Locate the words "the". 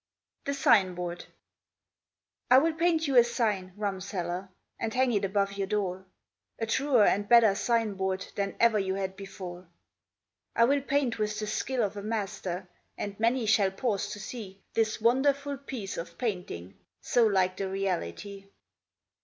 0.45-0.55, 11.37-11.45, 17.57-17.69